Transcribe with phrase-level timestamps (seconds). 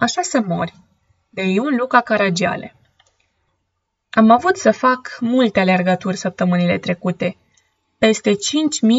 [0.00, 0.74] Așa să mori,
[1.28, 2.76] de Iun Luca Caragiale.
[4.10, 7.36] Am avut să fac multe alergături săptămânile trecute,
[7.98, 8.36] peste 5.000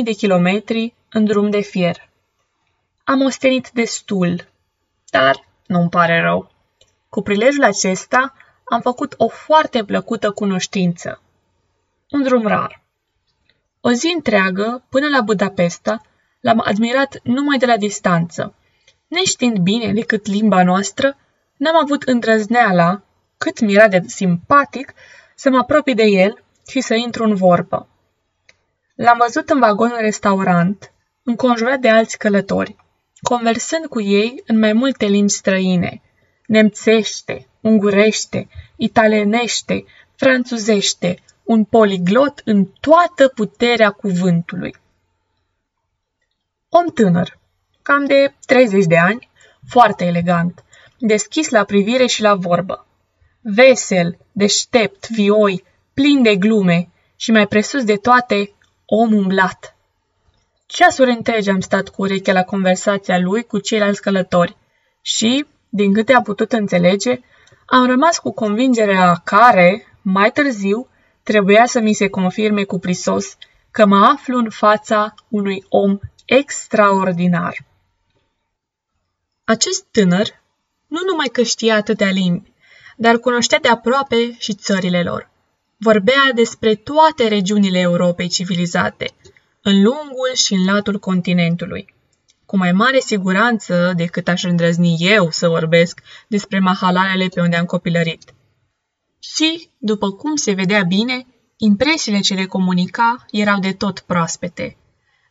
[0.04, 2.10] de kilometri în drum de fier.
[3.04, 4.48] Am ostenit destul,
[5.10, 6.52] dar nu-mi pare rău.
[7.10, 8.34] Cu prilejul acesta
[8.64, 11.22] am făcut o foarte plăcută cunoștință.
[12.10, 12.84] Un drum rar.
[13.80, 16.02] O zi întreagă, până la Budapesta,
[16.40, 18.56] l-am admirat numai de la distanță.
[19.12, 21.18] Neștiind bine decât limba noastră,
[21.58, 23.02] n-am avut îndrăzneala,
[23.38, 24.94] cât mi-era de simpatic,
[25.36, 27.88] să mă apropii de el și să intru în vorbă.
[28.96, 32.76] L-am văzut în vagon restaurant, înconjurat de alți călători,
[33.22, 36.02] conversând cu ei în mai multe limbi străine,
[36.46, 39.86] nemțește, ungurește, italienește,
[40.16, 44.76] franțuzește, un poliglot în toată puterea cuvântului.
[46.70, 47.40] Om tânăr,
[47.82, 49.30] cam de 30 de ani,
[49.68, 50.64] foarte elegant,
[50.98, 52.86] deschis la privire și la vorbă.
[53.42, 58.54] Vesel, deștept, vioi, plin de glume și mai presus de toate,
[58.86, 59.76] om umblat.
[60.66, 64.56] Ceasuri întregi am stat cu urechea la conversația lui cu ceilalți călători
[65.02, 67.20] și, din câte a putut înțelege,
[67.66, 70.88] am rămas cu convingerea care, mai târziu,
[71.24, 73.38] trebuia să mi se confirme cu prisos
[73.72, 77.56] că mă aflu în fața unui om extraordinar.
[79.44, 80.42] Acest tânăr
[80.88, 82.52] nu numai că știa atâtea limbi,
[82.98, 85.30] dar cunoștea de aproape și țările lor.
[85.78, 89.14] Vorbea despre toate regiunile Europei civilizate,
[89.62, 91.94] în lungul și în latul continentului.
[92.46, 97.66] Cu mai mare siguranță decât aș îndrăzni eu să vorbesc despre mahalalele pe unde am
[97.66, 98.34] copilărit.
[99.20, 101.26] Și, după cum se vedea bine,
[101.58, 104.78] impresiile ce le comunica erau de tot proaspete.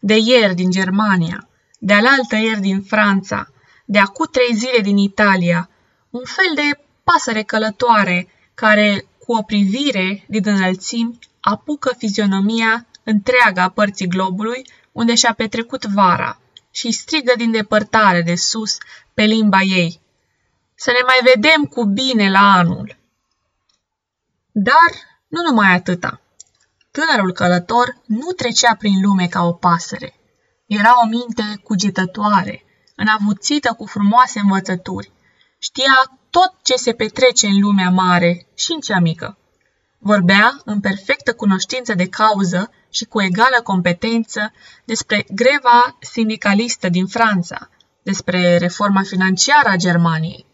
[0.01, 3.50] De ieri din Germania, de alaltă ieri din Franța,
[3.91, 5.71] de acu trei zile din Italia,
[6.11, 14.07] un fel de pasăre călătoare care, cu o privire din înălțimi, apucă fizionomia întreaga părții
[14.07, 16.41] globului unde și-a petrecut vara
[16.71, 18.77] și strigă din depărtare de sus
[19.15, 20.01] pe limba ei.
[20.75, 22.97] Să ne mai vedem cu bine la anul.
[24.53, 24.91] Dar
[25.29, 26.21] nu numai atâta.
[26.91, 30.15] Tânărul călător nu trecea prin lume ca o pasăre.
[30.67, 32.65] Era o minte cugetătoare,
[33.03, 35.13] înavuțită cu frumoase învățături.
[35.59, 39.39] Știa tot ce se petrece în lumea mare și în cea mică.
[39.99, 44.53] Vorbea în perfectă cunoștință de cauză și cu egală competență
[44.85, 47.71] despre greva sindicalistă din Franța,
[48.03, 50.47] despre reforma financiară a Germaniei,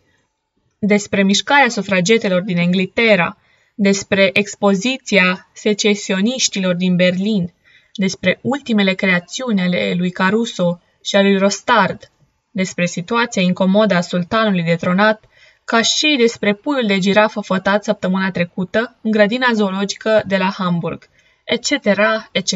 [0.78, 3.37] despre mișcarea sufragetelor din Anglaterra,
[3.75, 7.53] despre expoziția secesioniștilor din Berlin,
[7.95, 12.11] despre ultimele creațiuni ale lui Caruso și a lui Rostard,
[12.56, 15.25] despre situația incomodă a sultanului detronat,
[15.65, 21.09] ca și despre puiul de girafă fătat săptămâna trecută în grădina zoologică de la Hamburg,
[21.45, 21.71] etc.,
[22.31, 22.55] etc.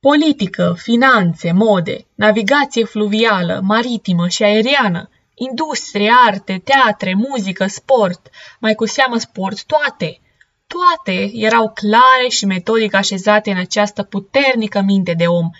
[0.00, 8.86] Politică, finanțe, mode, navigație fluvială, maritimă și aeriană, industrie, arte, teatre, muzică, sport, mai cu
[8.86, 10.20] seamă sport, toate,
[10.66, 15.50] toate erau clare și metodic așezate în această puternică minte de om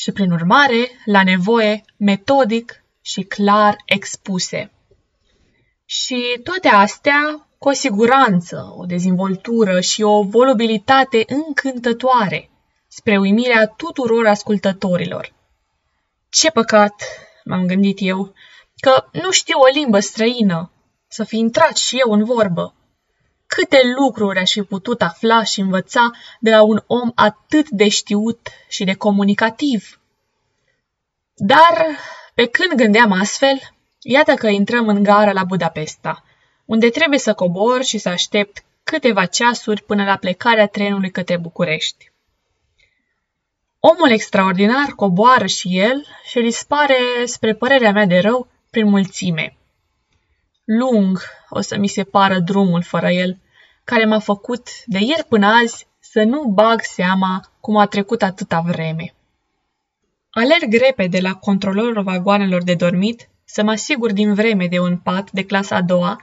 [0.00, 4.72] și, prin urmare, la nevoie, metodic și clar expuse.
[5.84, 12.50] Și toate astea cu o siguranță, o dezvoltură și o volubilitate încântătoare,
[12.88, 15.34] spre uimirea tuturor ascultătorilor.
[16.28, 16.94] Ce păcat,
[17.44, 18.32] m-am gândit eu,
[18.80, 20.72] că nu știu o limbă străină,
[21.08, 22.74] să fi intrat și eu în vorbă.
[23.56, 26.10] Câte lucruri aș fi putut afla și învăța
[26.40, 30.00] de la un om atât de știut și de comunicativ.
[31.34, 31.86] Dar,
[32.34, 33.60] pe când gândeam astfel,
[34.00, 36.24] iată că intrăm în gara la Budapesta,
[36.64, 42.12] unde trebuie să cobor și să aștept câteva ceasuri până la plecarea trenului către București.
[43.80, 49.57] Omul extraordinar coboară și el și dispare, spre părerea mea de rău, prin mulțime.
[50.70, 51.18] Lung
[51.48, 53.38] o să mi se pară drumul fără el,
[53.84, 58.60] care m-a făcut de ieri până azi să nu bag seama cum a trecut atâta
[58.60, 59.14] vreme.
[60.30, 65.30] Alerg repede la controlorul vagoanelor de dormit să mă asigur din vreme de un pat
[65.30, 66.20] de clasa a doua,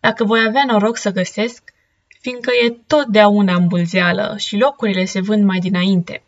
[0.00, 1.72] dacă voi avea noroc să găsesc,
[2.20, 6.22] fiindcă e totdeauna îmbulzeală și locurile se vând mai dinainte.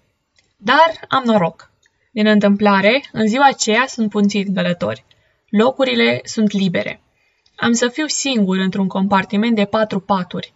[0.56, 1.70] Dar am noroc.
[2.10, 5.04] Din întâmplare, în ziua aceea sunt puțini călători.
[5.48, 6.98] Locurile sunt libere.
[7.56, 10.52] Am să fiu singur într-un compartiment de patru paturi.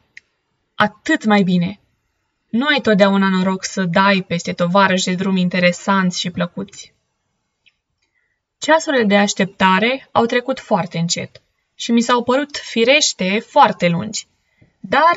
[0.74, 1.80] Atât mai bine.
[2.48, 6.92] Nu ai totdeauna noroc să dai peste tovarăși de drum interesanți și plăcuți.
[8.58, 11.42] Ceasurile de așteptare au trecut foarte încet
[11.74, 14.26] și mi s-au părut firește foarte lungi.
[14.80, 15.16] Dar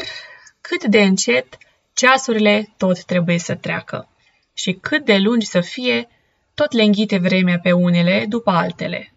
[0.62, 1.58] cât de încet,
[1.94, 4.10] ceasurile tot trebuie să treacă.
[4.54, 6.10] Și cât de lungi să fie,
[6.54, 9.14] tot le înghite vremea pe unele după altele.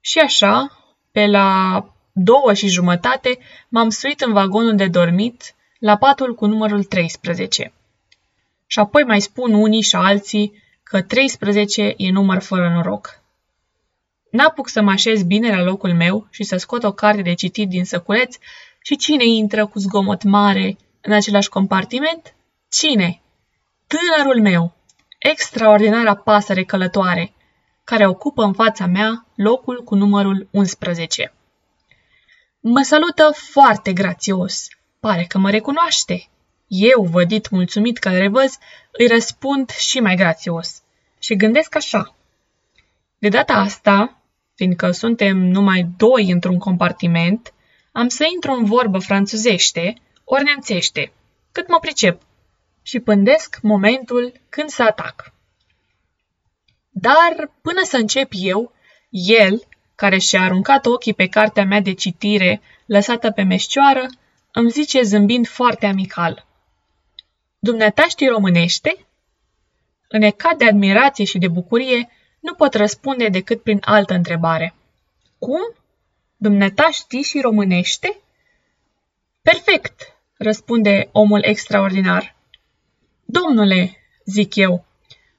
[0.00, 0.85] Și așa,
[1.16, 6.84] pe la două și jumătate, m-am suit în vagonul de dormit, la patul cu numărul
[6.84, 7.72] 13.
[8.66, 13.20] Și apoi mai spun unii și alții că 13 e număr fără noroc.
[14.30, 17.68] N-apuc să mă așez bine la locul meu și să scot o carte de citit
[17.68, 18.36] din săculeț
[18.82, 22.34] și cine intră cu zgomot mare în același compartiment?
[22.70, 23.20] Cine?
[23.86, 24.74] Tânărul meu,
[25.18, 27.32] extraordinara pasăre călătoare,
[27.90, 31.32] care ocupă în fața mea locul cu numărul 11.
[32.60, 34.68] Mă salută foarte grațios.
[35.00, 36.28] Pare că mă recunoaște.
[36.66, 38.58] Eu, vădit mulțumit că îl revăz,
[38.92, 40.82] îi răspund și mai grațios.
[41.18, 42.14] Și gândesc așa.
[43.18, 44.20] De data asta,
[44.54, 47.54] fiindcă suntem numai doi într-un compartiment,
[47.92, 49.94] am să intru în vorbă franțuzește
[50.24, 51.12] ori nemțește,
[51.52, 52.22] cât mă pricep,
[52.82, 55.34] și pândesc momentul când să atac.
[56.98, 58.72] Dar până să încep eu,
[59.10, 59.62] el,
[59.94, 64.06] care și-a aruncat ochii pe cartea mea de citire lăsată pe meșcioară,
[64.52, 66.46] îmi zice zâmbind foarte amical.
[67.58, 69.06] Dumneata știi românește?
[70.08, 72.08] Înecat de admirație și de bucurie,
[72.40, 74.74] nu pot răspunde decât prin altă întrebare.
[75.38, 75.74] Cum?
[76.36, 78.16] Dumneata știi și românește?
[79.42, 82.36] Perfect, răspunde omul extraordinar.
[83.24, 84.85] Domnule, zic eu,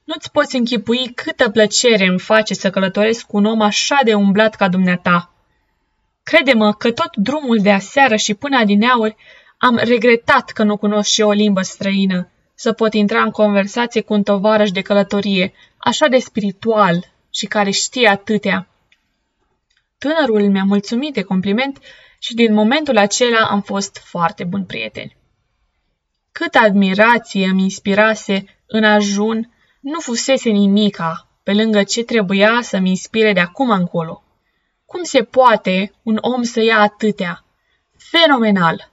[0.08, 4.54] nu-ți poți închipui câtă plăcere îmi face să călătoresc cu un om așa de umblat
[4.54, 5.32] ca dumneata.
[6.22, 9.16] Crede-mă că tot drumul de aseară și până adineauri
[9.58, 14.12] am regretat că nu cunosc și o limbă străină, să pot intra în conversație cu
[14.12, 18.68] un tovarăș de călătorie, așa de spiritual și care știe atâtea.
[19.98, 21.78] Tânărul mi-a mulțumit de compliment
[22.18, 25.16] și din momentul acela am fost foarte bun prieteni.
[26.32, 33.32] Cât admirație îmi inspirase în ajun, nu fusese nimica pe lângă ce trebuia să-mi inspire
[33.32, 34.22] de acum încolo.
[34.86, 37.44] Cum se poate un om să ia atâtea?
[37.96, 38.90] Fenomenal!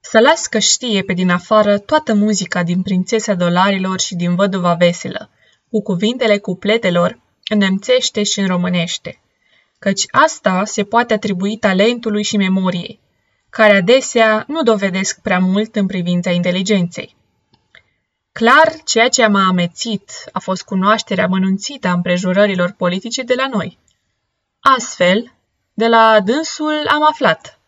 [0.00, 4.74] Să las că știe pe din afară toată muzica din Prințesa Dolarilor și din Văduva
[4.74, 5.30] Veselă,
[5.70, 9.20] cu cuvintele cupletelor, în nemțește și în românește,
[9.78, 13.00] căci asta se poate atribui talentului și memoriei,
[13.50, 17.15] care adesea nu dovedesc prea mult în privința inteligenței.
[18.38, 23.78] Clar, ceea ce m-a amețit a fost cunoașterea mănunțită a împrejurărilor politice de la noi.
[24.60, 25.32] Astfel,
[25.74, 27.58] de la dânsul am aflat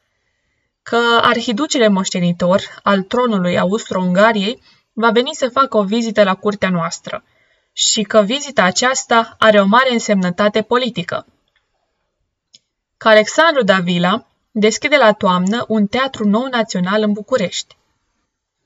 [0.83, 4.63] că arhiducele moștenitor al tronului Austro-Ungariei
[4.93, 7.25] va veni să facă o vizită la curtea noastră
[7.73, 11.27] și că vizita aceasta are o mare însemnătate politică.
[12.97, 17.77] Că Alexandru Davila deschide la toamnă un teatru nou național în București.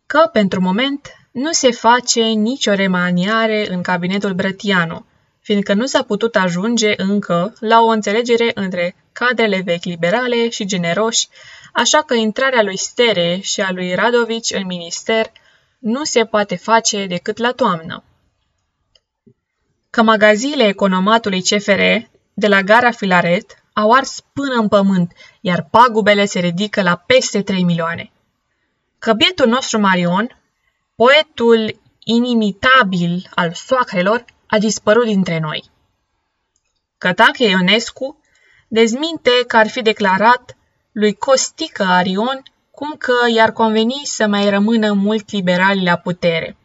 [0.06, 5.04] Că, pentru moment, nu se face nicio remaniare în cabinetul Brătianu,
[5.40, 11.28] fiindcă nu s-a putut ajunge încă la o înțelegere între cadrele vechi liberale și generoși,
[11.72, 15.32] așa că intrarea lui Stere și a lui Radovici în minister
[15.78, 18.04] nu se poate face decât la toamnă.
[19.90, 21.80] Că magaziile economatului CFR
[22.34, 27.42] de la gara Filaret au ars până în pământ, iar pagubele se ridică la peste
[27.42, 28.10] 3 milioane.
[28.98, 30.41] Că bietul nostru Marion,
[31.02, 35.70] poetul inimitabil al soacrelor, a dispărut dintre noi.
[36.98, 38.20] Cătache Ionescu
[38.68, 40.56] dezminte că ar fi declarat
[40.92, 46.56] lui Costică Arion cum că i-ar conveni să mai rămână mult liberali la putere.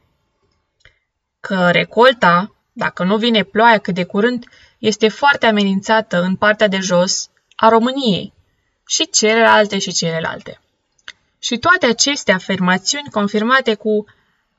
[1.40, 4.46] Că recolta, dacă nu vine ploaia cât de curând,
[4.78, 8.34] este foarte amenințată în partea de jos a României
[8.88, 10.62] și celelalte și celelalte.
[11.40, 14.06] Și toate aceste afirmațiuni confirmate cu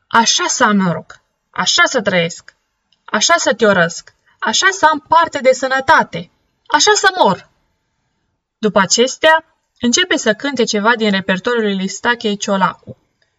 [0.09, 2.55] așa să am noroc, așa să trăiesc,
[3.05, 6.31] așa să te orăsc, așa să am parte de sănătate,
[6.67, 7.49] așa să mor.
[8.59, 9.45] După acestea,
[9.81, 12.97] începe să cânte ceva din repertoriul lui Stachei Ciolacu,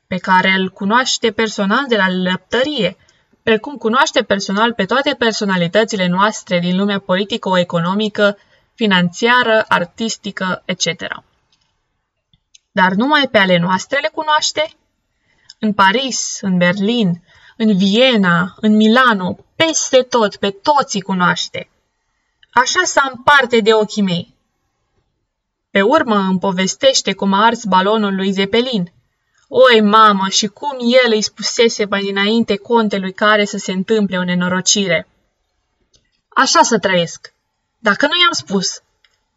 [0.08, 2.98] pe care îl cunoaște personal de la lăptărie,
[3.44, 8.38] precum cunoaște personal pe toate personalitățile noastre din lumea politico-economică,
[8.74, 10.86] financiară, artistică, etc.
[12.72, 14.74] Dar numai pe ale noastre le cunoaște?
[15.60, 17.24] În Paris, în Berlin,
[17.58, 21.70] în Viena, în Milano, peste tot, pe toți îi cunoaște.
[22.52, 24.34] Așa să am parte de ochii mei.
[25.72, 28.92] Pe urmă îmi povestește cum a ars balonul lui Zeppelin.
[29.48, 34.24] Oi, mamă, și cum el îi spusese mai dinainte contelui care să se întâmple o
[34.24, 35.08] nenorocire.
[36.30, 37.34] Așa să trăiesc.
[37.78, 38.82] Dacă nu i-am spus.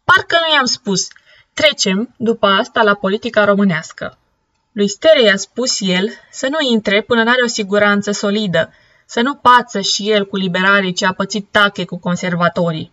[0.03, 1.07] Parcă nu i-am spus.
[1.53, 4.17] Trecem, după asta, la politica românească.
[4.73, 8.73] Lui Stere i-a spus el să nu intre până n-are o siguranță solidă,
[9.05, 12.91] să nu pață și el cu liberalii ce a pățit tache cu conservatorii.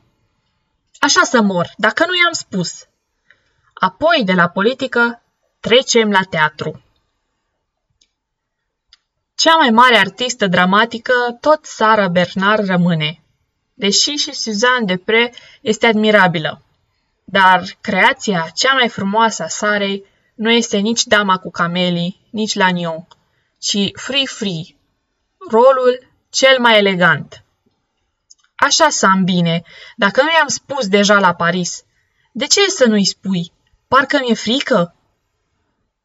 [0.99, 2.87] Așa să mor, dacă nu i-am spus.
[3.75, 5.23] Apoi, de la politică,
[5.61, 6.83] trecem la teatru.
[9.35, 13.23] Cea mai mare artistă dramatică, tot Sara Bernard rămâne,
[13.75, 16.63] deși și Suzanne Depre este admirabilă.
[17.25, 20.05] Dar creația cea mai frumoasă a Sarei
[20.41, 23.07] nu este nici Dama cu camelii, nici Lanion,
[23.59, 24.77] ci Free Free,
[25.51, 27.45] rolul cel mai elegant.
[28.55, 29.63] Așa să am bine,
[29.97, 31.85] dacă nu i-am spus deja la Paris.
[32.33, 33.53] De ce să nu-i spui?
[33.89, 34.95] Parcă mi-e frică.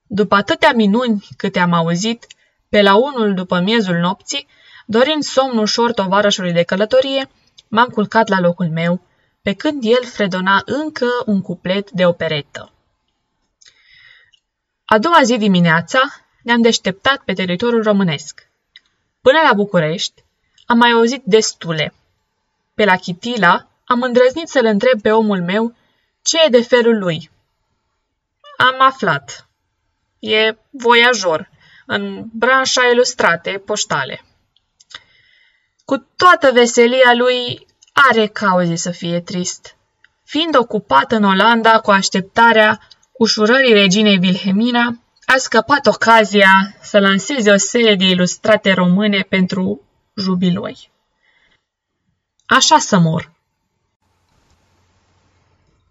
[0.07, 2.27] După atâtea minuni câte am auzit,
[2.69, 4.47] pe la unul după miezul nopții,
[4.85, 7.29] dorind somn ușor tovarășului de călătorie,
[7.67, 9.01] m-am culcat la locul meu,
[9.41, 12.69] pe când el fredona încă un cuplet de operetă.
[14.85, 15.99] A doua zi dimineața
[16.41, 18.47] ne-am deșteptat pe teritoriul românesc.
[19.21, 20.23] Până la București
[20.65, 21.93] am mai auzit destule.
[22.73, 25.75] Pe la Chitila am îndrăznit să-l întreb pe omul meu
[26.21, 27.29] ce e de felul lui.
[28.57, 29.47] Am aflat.
[30.19, 31.49] E voiajor
[31.85, 34.25] în branșa ilustrate poștale.
[35.85, 37.67] Cu toată veselia lui,
[38.09, 39.75] are cauze să fie trist.
[40.23, 42.79] Fiind ocupat în Olanda cu așteptarea
[43.17, 49.81] ușurării reginei Wilhelmina, a scăpat ocazia să lanseze o serie de ilustrate române pentru
[50.15, 50.89] jubiloi.
[52.45, 53.33] Așa să mor.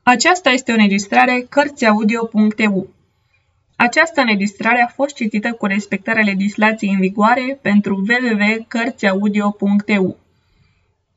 [0.03, 2.89] Aceasta este o înregistrare Cărțiaudio.eu.
[3.77, 10.19] Această înregistrare a fost citită cu respectarea legislației în vigoare pentru www.cărțiaudio.eu.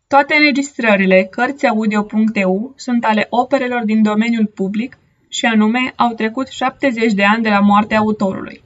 [0.08, 4.98] Toate înregistrările Cărțiaudio.eu sunt ale operelor din domeniul public
[5.30, 8.64] și anume au trecut 70 de ani de la moartea autorului.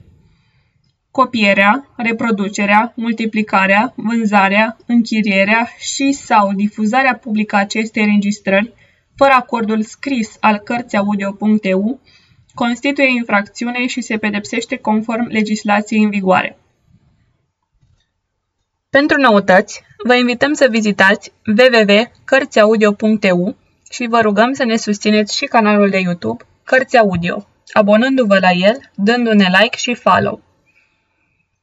[1.11, 8.73] Copierea, reproducerea, multiplicarea, vânzarea, închirierea și sau difuzarea publică acestei înregistrări
[9.15, 11.99] fără acordul scris al Cărțiaudio.eu
[12.53, 16.57] constituie infracțiune și se pedepsește conform legislației în vigoare.
[18.89, 23.55] Pentru noutăți, vă invităm să vizitați www.cărțiaudio.eu
[23.91, 28.91] și vă rugăm să ne susțineți și canalul de YouTube Cărți Audio, abonându-vă la el,
[28.95, 30.41] dându-ne like și follow.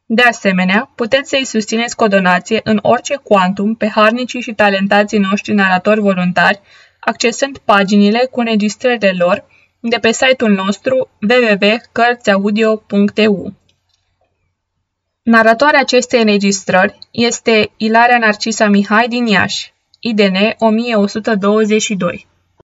[0.06, 5.18] De asemenea, puteți să-i susțineți cu o donație în orice quantum pe harnicii și talentații
[5.18, 6.60] noștri naratori voluntari,
[7.00, 9.44] accesând paginile cu înregistrările lor
[9.80, 13.52] de pe site-ul nostru www.cărțiaudio.eu.
[15.22, 22.26] Naratoarea acestei înregistrări este Ilaria Narcisa Mihai din Iași, IDN 1122.